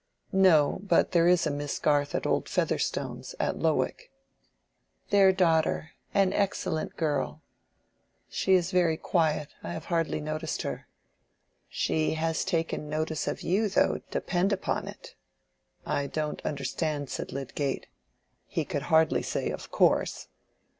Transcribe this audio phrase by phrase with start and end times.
[0.33, 4.09] "No; but there is a Miss Garth at old Featherstone's, at Lowick."
[5.11, 7.43] "Their daughter: an excellent girl."
[8.27, 10.87] "She is very quiet—I have hardly noticed her."
[11.69, 15.13] "She has taken notice of you, though, depend upon it."
[15.85, 17.85] "I don't understand," said Lydgate;
[18.47, 20.29] he could hardly say "Of course."